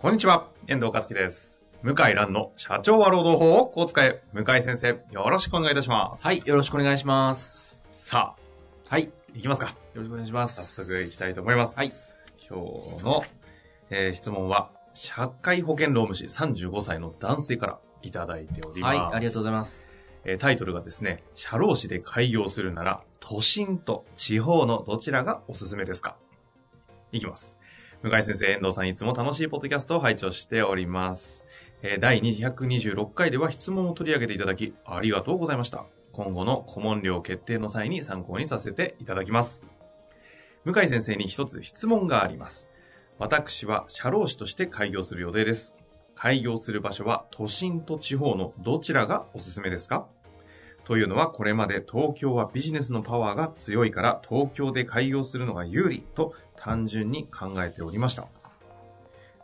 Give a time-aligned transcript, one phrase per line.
[0.00, 1.58] こんにちは、遠藤和樹です。
[1.82, 4.22] 向井蘭の社長は労働法をこう使え。
[4.32, 6.22] 向井先生、よろしくお願いいたします。
[6.24, 7.82] はい、よろしくお願いします。
[7.94, 9.74] さあ、はい、よいきますか。
[9.94, 10.84] ろしくお願いしま早す。
[10.84, 11.76] 速いきたいと思います。
[11.76, 11.90] はい。
[12.48, 12.60] 今
[12.98, 13.24] 日の、
[13.90, 18.96] えー質問は、社会保険労務士35歳の男性からいただいております。
[18.98, 19.88] はい、ありがとうございます。
[20.24, 26.16] えータイトルがですね、社労士で開業するなら、都心と地方のどちらがおすすめですか？
[27.10, 27.57] いきます。
[28.02, 31.46] 向井先生、遠藤さん、いつも楽しいポッドキャストを拝聴しております。
[31.82, 35.84] えー第226回では質問を取り上げていただき、ありがとうございました。
[36.12, 39.64] 今後の顧問料決定の際に参考にさせていただきます。
[40.64, 42.70] 向井先生に一つ質問があります。
[43.18, 45.74] 私は社労士として開業する予定です。
[46.14, 50.06] 開業する場所は都心と地方のどちらがおすすめですか？
[50.88, 58.26] というのはこれまで東京はビジネスのパワーが強いから東京で開業するのが有利と単純に考えておりました。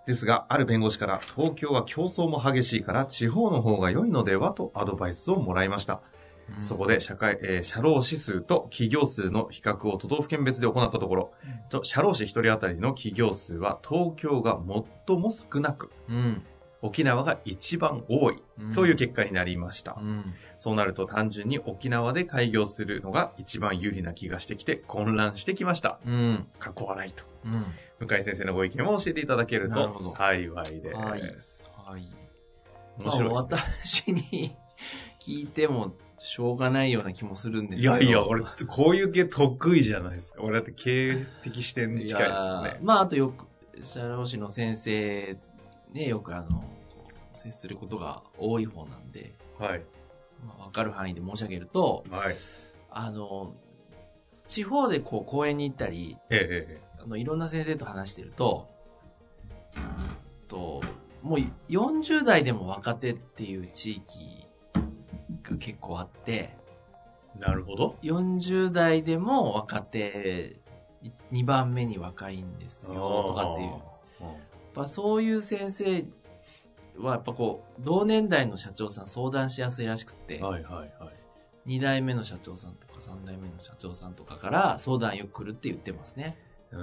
[0.06, 6.00] ですが、ある弁護士から東京は競争も激しいから地方の方が良いのではとアドバイスをもらいました。
[6.62, 11.32] そこで社会、えー社労士数と企業数の比較を都道府県別で行ったところ、
[11.68, 14.58] と社労士一人当たりの企業数は東京が
[15.06, 16.42] 最も少なく、うん。
[16.84, 18.42] 沖縄が一番多い
[18.74, 19.96] という結果になりました。
[19.98, 20.34] うん。
[20.58, 25.98] そうなると単純に沖縄で開業するのが一番有利な気がしてきて混乱してきました。
[26.04, 26.46] うん。
[26.58, 27.24] かっこ笑いと。
[27.44, 28.06] うん。
[28.06, 30.96] 向井先生のご意見を教えていただけると幸いです。
[30.96, 31.22] はい
[31.86, 32.08] はい。
[32.98, 34.56] 面白いです、まあ、私に
[35.20, 37.94] 聞いてもしょうがないような気もするんですいけど。
[37.94, 40.42] やいや、俺、こういう系得意じゃないですか。
[40.42, 42.78] 俺だって経営的視点に近いですよね。
[42.82, 43.46] まあ、あとよく、
[43.82, 45.38] 社労士の先生、
[45.94, 46.64] ね、よくあの、
[47.32, 49.82] 接することが多い方なんで、はい。
[50.44, 52.34] まあ、わかる範囲で申し上げると、はい。
[52.90, 53.54] あの、
[54.46, 58.68] 地方でこう講演に行ったり、ええええあの、いろんな先生と話してると、
[59.76, 60.82] うんと、
[61.22, 61.38] もう
[61.68, 64.46] 40代でも若手っていう地域
[65.42, 66.56] が結構あって、
[67.38, 67.96] なるほど。
[68.02, 70.56] 40代でも若手、
[71.32, 73.93] 2番目に若いんですよ、とかっていう。
[74.74, 76.04] ぱそういう先生
[76.98, 81.10] はやっぱこう、同年代の社長さん相談しやすいらしくって、はいはいは
[81.66, 81.70] い。
[81.78, 86.36] 2代目の社長さんとか3代目の社長さんとかから相談よく来るって言ってますね。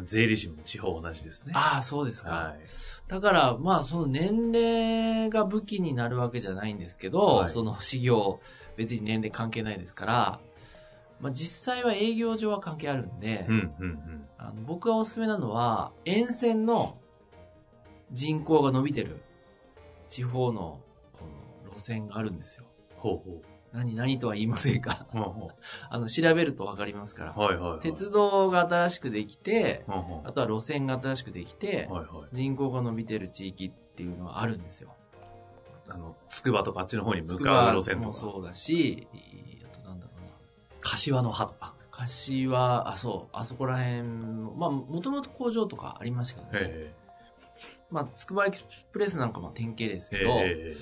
[0.06, 1.53] 税理士も地方同じですね。
[1.56, 2.31] ああ、そうですか。
[2.31, 2.59] はい。
[3.07, 8.40] だから、まあ、その年齢が武器になるわけじゃないんですけど、はいその事業、
[8.78, 10.40] 別に年齢関係ないですから、
[11.19, 14.25] まあ実際は営業上は関係あるんで、うんうんうん。
[14.38, 16.97] あの僕がおすすめなのは、沿線の
[18.11, 19.22] 人口が伸びてる
[20.09, 20.79] 地方の
[21.13, 21.25] こ
[21.66, 22.66] の路線があるんですよ。
[22.97, 23.41] ほうほ
[23.72, 25.17] 何、何とは言いませんが、う。
[25.17, 25.51] ほうほ
[25.89, 27.39] あの、調べるとわかりますからう。。
[27.39, 27.79] はいはいはい。
[27.79, 29.85] 鉄道が新しくできて、
[30.25, 32.27] あとは路線が新しくできて、はいはい。
[32.33, 34.93] 人口が伸びてる地域っていうのはあるんですよ。
[35.88, 38.07] あの、つくばとかあっちの方に向かばう路線とか。
[38.07, 39.07] もそうだし、
[39.63, 40.31] あとなんだろうな。
[40.81, 41.73] 柏の葉とか。
[41.91, 46.93] 柏、あ、そう、あそこら辺も、まあ、もともと工場とかありましたけどね。
[47.91, 50.74] えまあ、つくばエクスプレスなんかも典型ですえけど、え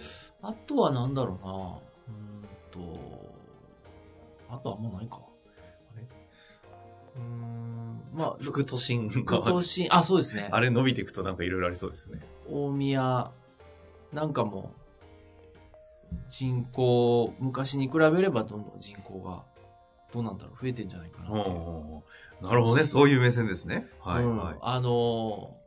[0.42, 1.54] あとはなんだろうな。
[2.08, 2.80] うーんと、
[4.50, 5.20] あとはもうないか。
[5.20, 6.04] あれ？
[7.16, 9.42] うーん、まあえ、副都心今が。
[9.52, 10.50] 年、あ、そうですね。
[10.52, 12.22] あれ伸びていくとなんかいろいろありそうですね。
[12.48, 13.32] 大宮
[14.14, 14.74] なんかも
[16.32, 19.44] 人口、昔に比べればどんどん人口が、
[20.12, 21.58] どうなんだろう、増えてんじゃないかなっていう。
[22.42, 22.86] なるほどね。
[22.86, 23.88] そういう目線ですね。
[24.00, 24.58] はいうんはい。
[24.62, 25.59] あのー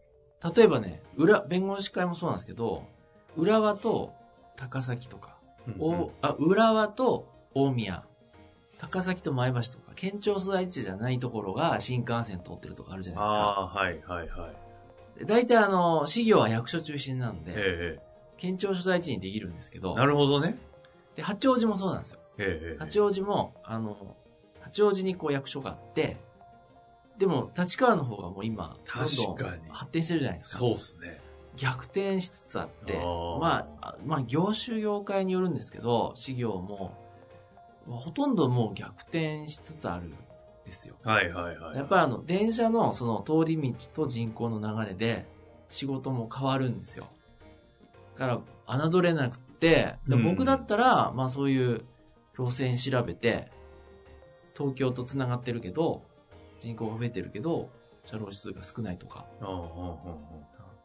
[0.56, 2.84] 例えばね、裏、弁護士会もそうなんですけど、
[3.36, 4.12] 浦和と
[4.56, 5.36] 高崎とか、
[5.78, 8.04] おあ浦和と大宮、
[8.78, 13.36] 高崎と前橋とか、県庁所在地じゃないところが新幹線通ってるとかあるじゃないですか。
[13.36, 14.50] ああ、はいはいは
[15.16, 15.18] い。
[15.20, 18.00] で大体あの、事業は役所中心なんで、え
[18.36, 20.58] 県庁所在地にできるんですけどえ、なるほどね。
[21.14, 22.18] で、八王子もそうなんですよ。
[22.38, 24.16] ええ八王子も、あの、
[24.60, 26.16] 八王子にこう役所があって、
[27.18, 30.58] でも立川の方がもう今、どんどん発展してるじゃないですか。
[30.58, 31.20] そうっすね。
[31.56, 36.96] 逆転しつつあってまあ、あまあ、業種業界によるんですけど、事業も、
[37.86, 40.14] まあほとんどもう逆転しつつある
[40.64, 40.96] ですよ。
[41.02, 41.76] はいはいはい。
[41.76, 45.26] やっぱりあの、電車のその通り道と人口の流れで
[45.68, 47.08] 仕事も変わるんですよ。
[48.16, 51.84] だから、侮れなくって、僕だったら、まあそういう
[52.38, 53.50] 路線調べて、
[54.56, 56.02] 東京と繋がってるけど、
[56.62, 57.70] 人口が増えてるけど、
[58.04, 59.26] 車両指数が少ないとか。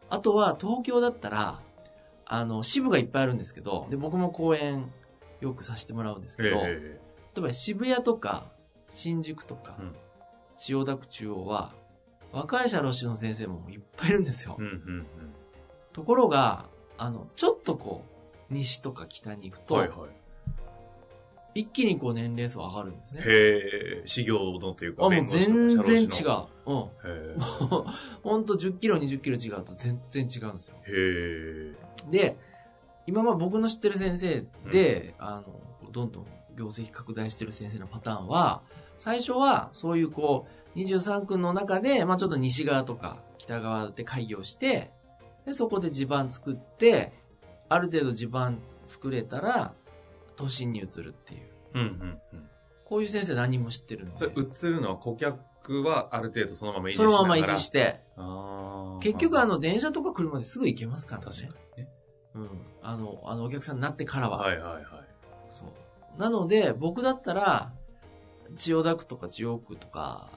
[0.09, 1.61] あとは東京だったら、
[2.25, 4.91] あの、支部がいっぱいあるんですけど、で、僕も講演
[5.41, 6.99] よくさせてもらうんですけど、例え
[7.37, 8.51] えば渋谷とか
[8.89, 9.95] 新宿とか、うん
[10.57, 11.75] 千代田区中央は
[12.31, 14.57] 若い社労士の先生もいっぱいいるんですよ。
[15.93, 16.65] ところが、
[16.97, 18.03] あの、ちょっとこ
[18.49, 19.81] う、西とか北に行くと、うん。
[19.81, 20.09] はいはい。
[21.57, 23.21] 一気にこう年齢層上がるんですね。
[23.25, 26.09] へえ、修行のというか、あ、もう全然違う。
[26.67, 27.39] うん。
[28.21, 30.75] ほんと10キロ、20キロ違うと全然違うんですよ。
[30.87, 30.91] え。
[30.91, 31.73] へ
[32.07, 32.11] え。
[32.11, 32.37] で、
[33.07, 36.25] 今まあ僕の知ってる先生で、あの、こうどんどん
[36.55, 38.61] 業績拡大してる先生のパターンは、
[38.99, 40.45] 最初はそういうこ
[40.75, 44.91] う、23区の中で、まあちょっと西側とか北側で開業して、
[45.47, 47.13] で、そこで地盤作って、
[47.67, 49.73] ある程度地盤作れたら、
[50.37, 51.49] 都心に移るっていう。
[51.73, 52.49] うんうんうん。
[52.85, 58.01] こういう先生何人も知ってるんでそれ、映るのは顧客はある程度そのまま維持しそながらのまま維持して、
[59.01, 61.27] 結局あの、電車とか車ですぐ行けますからね。
[61.27, 61.89] 確かにね。
[62.35, 62.49] うん。
[62.81, 64.37] あの、あの、お客さんになってからは。
[64.37, 64.83] はいはいはい。
[65.49, 66.19] そう。
[66.19, 67.73] なので、僕だったら、
[68.55, 70.31] 千代田区とか中央区とか、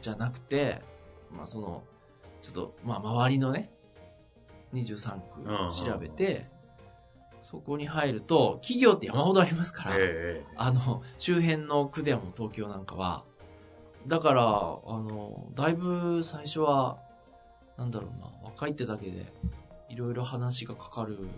[0.00, 0.80] じゃなくて、
[1.30, 1.82] まあその、
[2.42, 3.72] ちょっと、まあ周りのね、
[4.72, 6.48] 23区調べて、
[7.50, 13.24] そこに入ると、企業って山ほどありますから、ええあの、周辺の区でも東京なんかは、
[14.06, 16.98] だから、あの、だいぶ最初は、
[17.76, 19.32] なんだろうな、若いってだけで、
[19.88, 21.28] いろいろ話がかかる、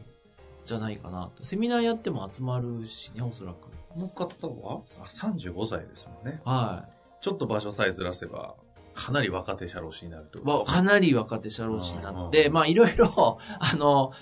[0.65, 1.43] じゃないかなと。
[1.45, 3.69] セミナーやっても集まるしね、おそらく。
[3.89, 4.83] この方は？
[5.01, 6.41] あ35歳ですもんね。
[6.45, 6.89] は
[7.21, 8.55] ちょっと場所さえずらせば、
[8.95, 10.43] かなり若手社労士になるとい。
[10.45, 14.13] まあ、かなり若手社労士になっうて、んまあ、いろいろ、あの、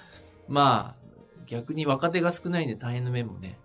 [0.48, 0.99] まあ、
[1.46, 3.58] 逆に若手が少ないんで大変な面もね、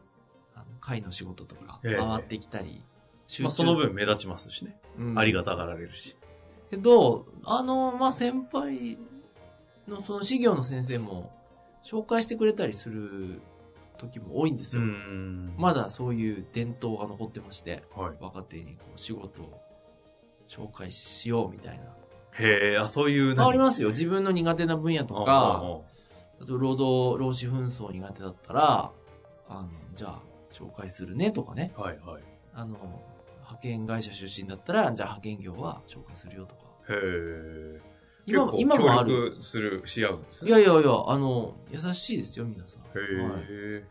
[0.55, 2.83] あの会の仕事とかええ回ってきたり、
[3.27, 4.77] 集まあ、その分目立ちますしね。
[4.97, 6.15] うんありがたがられるし。
[6.69, 8.97] けど、あの、まあ、先輩
[9.87, 11.31] のその事業の先生も
[11.83, 13.41] 紹介してくれたりする
[13.97, 14.87] 時も多いんですうよ。
[14.87, 18.15] んまだそういう伝統が残ってまして、はい。
[18.19, 19.61] 若手にこう仕事を
[20.47, 21.85] 紹介しようみたいな。
[22.37, 23.39] へえ、あ、そういう。
[23.39, 23.89] ありますよ。
[23.89, 25.63] 自分の苦手な分野とあか、
[26.41, 28.91] あと労働、労使紛争苦手だったら、
[29.47, 30.21] あの、じゃあ、
[30.51, 31.73] 紹介するねとかね。
[31.77, 32.23] あはいはい。
[32.53, 32.77] あの、
[33.41, 36.61] 派遣会社出身だったら、じゃあ派遣業は紹介するよとか。
[36.89, 37.81] へえ。
[38.25, 39.37] 今今もある。
[39.41, 40.49] する、し合うんですね。
[40.49, 42.81] いやいやいや、あの、優しいですよ、皆さん。
[42.81, 43.83] へえ、はい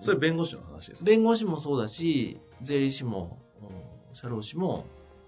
[0.00, 1.04] それ弁護士の話ですか？
[1.04, 3.68] 弁護士もそうだし、税理士も、うん
[4.14, 4.84] 社労士も、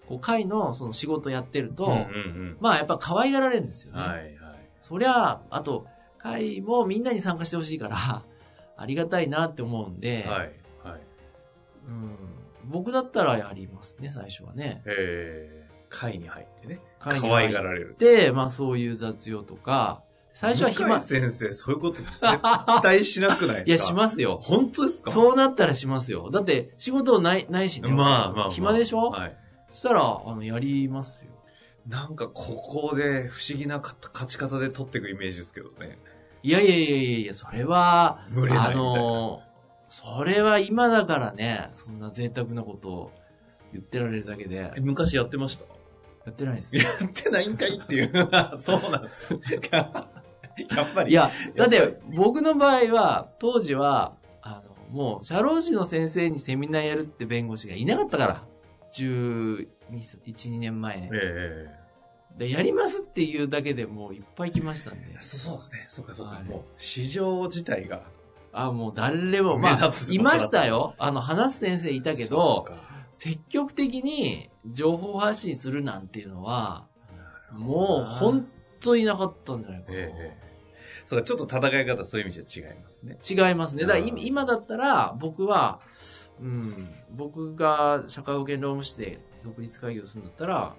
[0.08, 3.98] こう、会のその仕事やってると、うんうんまあやっぱ可愛がられるんですようん。
[3.98, 4.04] ね。
[4.04, 4.34] はいはい。
[4.80, 5.86] そりゃ、あと、
[6.24, 8.24] 会もみんなに参加してほしいから、
[8.76, 11.00] ありがたいなって思うんで、はいはい。
[11.86, 12.18] うん、
[12.64, 14.82] 僕だったらやりますね、最初はね。
[14.86, 16.80] へえ、会に入ってね。
[16.98, 17.94] 会に可愛入っがられる。
[17.98, 20.98] て、まあそういう雑用とか、最初は暇。
[21.00, 22.10] 先生、そういうこと絶
[22.82, 23.92] 対しなくないですか？
[23.92, 24.38] いや、しますよ。
[24.42, 25.12] 本当ですか？
[25.12, 26.30] そうなったらしますよ。
[26.30, 27.92] だって、仕事ない、ないしね。
[27.92, 28.50] まあまあまあ。
[28.50, 29.36] 暇でしょ、はい。
[29.68, 31.30] そしたら、あの、やりますよ。
[31.86, 35.98] なんか、ここで不思議なか勝ち方で取っていくイメージですけどね。
[36.44, 39.42] いやいやいやいやいや、それは、群れないみたいなあの、
[39.88, 43.12] それは今だからね、そんな贅沢なことを
[43.72, 45.58] 言ってられるだけで、やえ昔やってまし
[46.24, 46.30] た？
[46.30, 46.76] ってないです。
[46.76, 48.12] やってないんかいっていう。
[48.60, 49.34] そうなんです
[49.70, 50.08] か。
[50.76, 51.10] やっぱり。
[51.12, 58.42] いや、だって僕の場合は、当時は、あの、もう、社労士の先生にセミナーやるって弁護士がいなかったから。
[58.92, 60.18] 12、1、
[60.52, 61.08] 2年前。
[61.10, 61.68] え
[62.38, 65.16] で、やりますっていうだけでもういっぱい来ましたんでえ。
[65.20, 65.86] そうそうですね。
[65.90, 66.34] そうかそうか。
[66.34, 68.02] はいもう、市場自体が。
[68.52, 70.94] あ、もう誰も、まあ目立、ついましたよ。
[70.98, 76.86] あの、話す先生いたけど、そうか積極的に情報発信するなんていうのは、
[77.52, 78.48] もうな本
[78.80, 79.98] 当になかったんじゃないかな。
[79.98, 80.44] ええ
[81.06, 83.18] そうか、ちょっと戦い方そういう意味じゃ違いますね。
[83.28, 83.82] 違いますね。
[83.82, 85.80] だからうん今今だったら、僕は、
[86.40, 90.74] うん、僕が社会保険労務士で独立会議をするんだったら、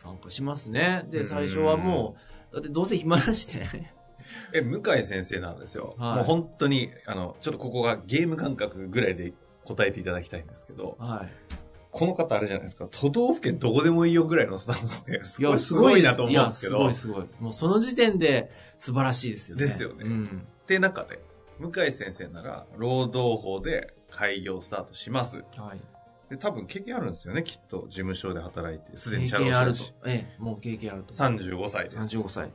[0.00, 1.06] 参加しますね。
[1.10, 2.16] で、うん最初はも
[2.50, 3.66] う、だってどうせ暇なしで、
[4.54, 5.94] え、向井先生なんですよ。
[5.98, 11.56] はいもう本当に、あの、ちょっとここがゲーム感覚ぐらいで答えていただきたいんですけど、はい。
[11.90, 17.42] この方あれじゃないですか、都道府県どこでもいいよぐらいのスタンスで、すごい、すごいなと思うんやですけど、すごいすごい。
[17.42, 19.66] もうその時点で素晴らしいですよね。
[19.66, 20.46] ですよねうん。
[20.62, 21.20] って中で、
[21.58, 25.44] 向井先生なら、労働法で開業スタートします。
[25.56, 25.82] はい。
[26.30, 27.86] で、多分経験あるんですよね、きっと。
[27.88, 29.82] 事務所で働いて、すでに経社労験あると。
[30.06, 31.12] ええ、もう経験あると。
[31.12, 32.16] 35歳です。
[32.16, 32.50] 35歳。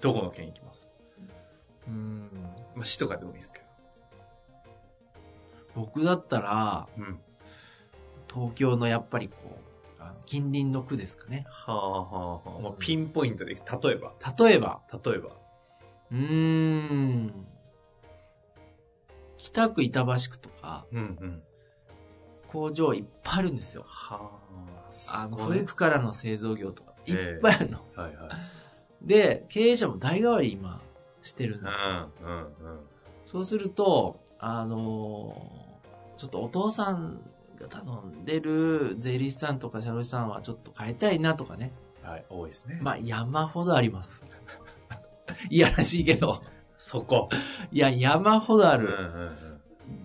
[0.00, 0.88] どこの県行きます？
[1.86, 2.30] うーん。
[2.74, 3.60] まあ、市とかでもいいですけ
[5.74, 7.04] 僕だったら、ど。
[7.04, 7.20] うん。
[8.32, 9.34] 東京のやっぱりこ
[9.98, 11.44] う、あの近隣の区ですかね。
[11.48, 12.60] はあはあはあ。
[12.60, 13.60] まあうん、ピンポイントで、例
[13.92, 15.30] えば、例えば、例えば。
[16.10, 17.46] うーん。
[19.36, 21.42] 北区板橋区とか、うんうん。
[22.54, 23.84] 工場いっぱいあるんですよ。
[23.86, 24.30] は
[25.08, 25.24] あ。
[25.24, 27.78] あの、古くからの製造業とか、いええっぱいあるの。
[27.96, 29.06] はいはい。
[29.06, 30.80] で、経営者も代替わり今、
[31.22, 32.10] してるんですよ。
[32.22, 32.46] うんうんうん。
[33.26, 35.74] そうすると、あのー
[36.16, 37.20] ちょっとお父さん
[37.60, 41.72] が頼んでる税理士さんとか社労士さんはちょっと変えたいなとかね。
[42.02, 42.78] はい、多いですね。
[42.80, 44.22] まあ、山ほどあります。
[45.50, 46.40] いやらしいけど。
[46.78, 47.28] そこ。
[47.72, 48.94] いや、山ほどあうんうんる。
[48.94, 49.43] うん。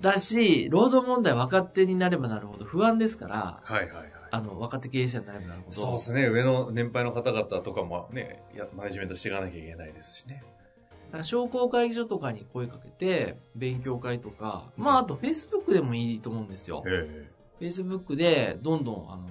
[0.02, 4.12] だし、労働問題若手になればなるほど不安ですから、はいはいはい。
[4.32, 5.76] あの、若手経営者になればなるほど。
[5.76, 6.28] そうですね。
[6.28, 10.44] 上の年配の方々とかもね、やマネジメントしていかなきゃいけないですしね。
[11.08, 16.84] だから商工会議所とかに声かけて、勉強会とか、うんまあ、あと Facebook でもいいと思うんですよ。
[16.86, 17.28] え
[17.60, 19.28] Facebook で、どんどん、あの、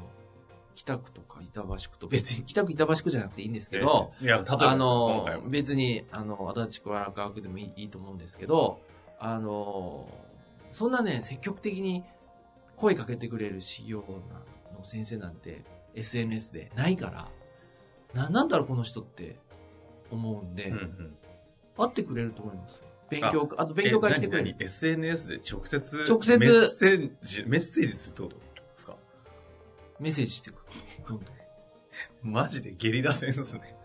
[0.75, 5.27] 北区とか板橋区と、別に北区板橋区じゃなくていいんですけど、えいや、例えばあの。
[5.49, 8.81] 別に、あの、足立区、荒川区でもいいいいと思うんですけど、
[9.19, 10.09] あの、
[10.73, 12.05] そんなね、積極的に
[12.77, 14.05] 声かけてくれる修行
[14.77, 17.31] の先生なんて SNS でないから、
[18.15, 19.39] な、なんだろうこの人って
[20.11, 21.17] 思うんで、うんうん。
[21.77, 22.83] 会ってくれると思います。
[23.11, 24.57] 勉強、あと勉強会来てくれる。
[24.59, 28.43] ?SNS で直接、直接メッセージ、メッセージするってことで
[28.77, 28.97] すか？
[29.99, 30.63] メッセージしてく
[31.13, 31.19] る。
[32.23, 33.77] マジでゲリラ戦ですね。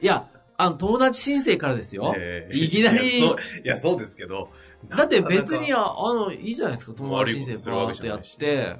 [0.00, 0.28] いや、
[0.60, 2.12] あの、友達申請からですよ。
[2.16, 3.18] ええいきなり。
[3.18, 4.48] いやそういや、そうですけど。
[4.88, 8.76] だって別に、ああの、いいじゃないですか、友達申請バーってやって、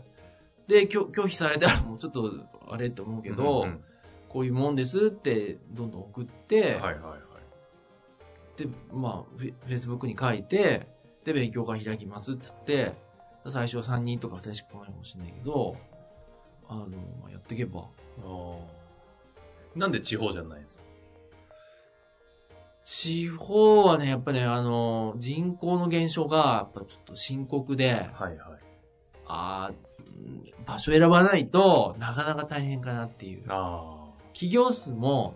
[0.67, 2.31] で、拒拒否されたらもうちょっと、
[2.69, 3.85] あれって思うけど、うんうん
[4.31, 7.17] こういうもんですって、どんどん送って、はいはいは
[8.57, 8.63] い。
[8.63, 10.87] で、まあ、フェ Facebook に書いて、
[11.25, 12.97] で、勉強会開きますって言って、
[13.49, 15.77] 最初は3人とか2人しか来ないかもしれないけど、
[16.69, 16.87] あの、
[17.21, 17.89] まあ、やっていけば、
[19.75, 20.85] なんで地方じゃないんですか？
[22.93, 28.39] 地方はね、やっぱり、ね、あの、人口の減少が、やっぱちょっと深刻で、はいはい。
[29.27, 29.71] あ
[30.67, 33.45] 場所選ばないとなかなか大変かなっていう。
[33.47, 35.35] あ企業数も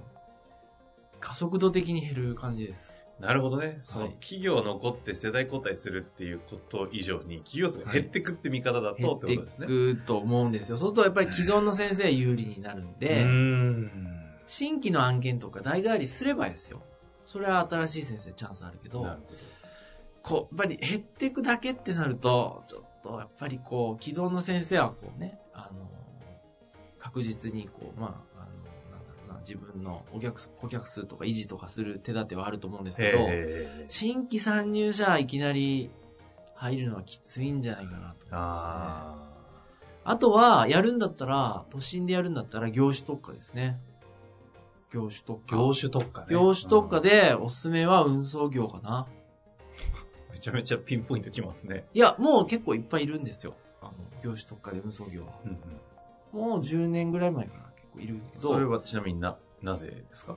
[1.20, 2.92] 加速度的に減る感じです。
[3.20, 3.22] あ。
[3.22, 3.78] なるほどね。
[3.82, 9.66] そのはい企業残って世代交代するっていうこと以上に、企業数が減ってくって見方だとって減っていことですね。
[9.68, 10.76] くと思うんですよ。
[10.76, 13.90] そうするとやっぱり既存の先生有利になるんうで、ーん。
[14.44, 16.82] 新規の案件とか代替わりすればですよ。
[17.34, 19.22] それは新しい先生チャンスあるけどなる、
[20.22, 25.90] こう、やっぱり減っていくだけってなると、ちょっとやっぱりこう、既存の先生はこうね、あの、
[27.00, 28.46] 確実にこう、まあ、あ
[28.92, 32.98] の、なんだろうな、自分のお客数、顧客数とか維持とかする手立てはあると思うんです。
[32.98, 35.90] けど、ええ新規参入者いきなり
[36.54, 38.30] 入るのはきついんじゃないかなと思いますね。
[40.04, 43.80] ああとは、やるんだったら、都心でやるんだったら業種特化ですね。
[44.94, 45.50] 業種特あ。
[45.50, 45.56] 化。
[45.56, 46.26] 業種特化ね。
[46.30, 49.06] 業種特化うんでおすすめは運送業かな。
[50.32, 51.84] めちゃめちゃピンポイントきますね。
[51.94, 53.54] いや、もう結構いっぱいいるんですよ。
[53.82, 55.32] あの、業種特化で運送業は。
[55.44, 55.58] うんうん
[56.32, 58.48] もう10年ぐらい前から結構いるけど。
[58.48, 60.36] それはちなみにな、なぜですか？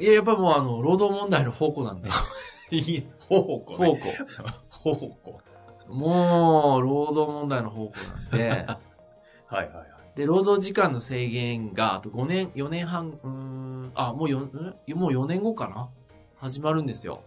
[0.00, 2.08] いや、やっぱもうあの、労働問題の宝庫なんで。
[2.72, 4.00] いい、方向宝ね。
[4.72, 4.90] 庫。
[4.90, 5.40] 方向。
[5.88, 8.50] もう、労働問題の宝庫なんで。
[9.46, 9.86] はいはいはい。
[10.16, 15.90] で、労働時間の制限が、あと5年、4年半、うーん、あ、もう4、んもう4年後かな？
[16.38, 17.22] 始まるんですよ。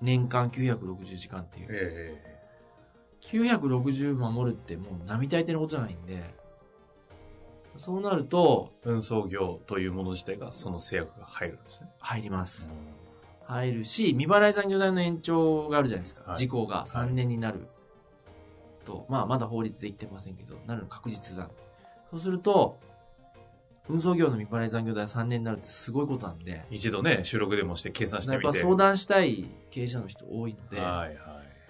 [0.00, 1.68] 年間960時間っていう。
[1.70, 2.36] え
[3.22, 6.34] 960守るってもう並大抵のことじゃないんで、
[7.76, 11.88] そうなると、え運送業というもの自体がその制約が入るんですね。
[11.98, 12.68] 入ります。
[13.44, 16.30] 入るし、未払い残業代の延長があるじゃないですか。
[16.30, 17.66] はい時効が3年になる
[18.84, 21.48] と、まあまだ法律で言ってませんけど、なるの確実だ。
[22.10, 22.78] そうすると、
[23.88, 28.46] 運送業の未払い残業代3年になるってすごいことなんで、一度ね、収録でもして計算してみて。
[28.46, 31.16] やっぱ相談したい経営者の人多いので、はいはい。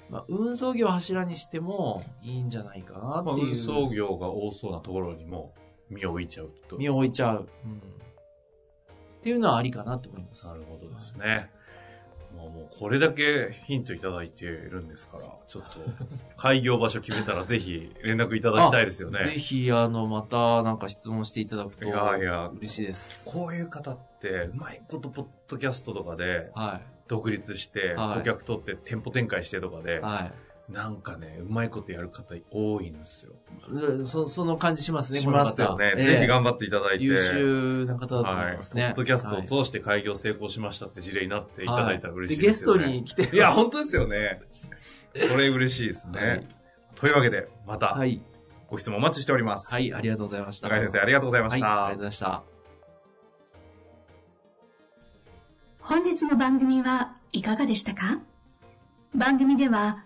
[0.09, 3.49] まあ、運送業を柱にしてもいいんじゃないかなまあ、っていう。
[3.51, 5.55] 運送業が多そうなところにも
[5.91, 6.77] 身を置いちゃうと。
[6.77, 7.49] 身を置いちゃう。
[7.65, 7.79] うん。
[7.79, 7.83] っ
[9.21, 10.47] ていうのはありかなと思います。
[10.47, 11.25] なるほどですね。
[11.25, 11.56] もう
[12.45, 15.81] もうこれだけヒントいただいているんですから、ちょっと
[16.37, 19.21] 開業場所決めたらぜひ連絡いただきたいですよね。
[19.25, 23.25] ぜひ、あの、またなんか質問していただくといやいや嬉しいです。
[23.25, 30.33] こういう方って、うまいことポッドキャストとかでは独立して、はい顧客取って店舗展開してとかでい。、はい。
[30.69, 33.35] なんかね、うまいことやる方多いんですよ。
[34.05, 35.95] そその感じしますね、しますよね。
[35.97, 37.05] ぜひ頑張っていただいて。
[37.05, 38.83] 優秀な方だと思いますね。
[38.83, 38.95] はい。
[38.95, 42.85] ポッドキャストを通して開業成功しましたって事例になっていただいたら嬉しいですよね。
[42.85, 44.43] はい、で、ゲストに来ていや、本当ですよね。
[45.15, 46.21] それ嬉しいですね。
[46.21, 46.47] はい、
[46.97, 47.97] というわけで、また、
[48.69, 49.73] ご質問お待ちしております。
[49.73, 50.69] はい、ありがとうございました。
[50.69, 51.67] 中井先生、ありがとうございました。
[51.67, 52.43] はい、ありがとうございました。
[55.79, 58.19] 本日の番組はいかがでしたか？
[59.15, 60.06] 番組では、